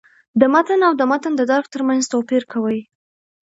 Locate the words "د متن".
0.39-0.79, 0.99-1.33